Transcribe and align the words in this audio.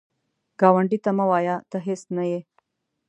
ګاونډي 0.59 0.97
ته 1.03 1.11
مه 1.17 1.25
وایه 1.31 1.55
“ته 1.69 1.77
هیڅ 1.85 2.01
نه 2.15 2.23
یې” 2.31 2.39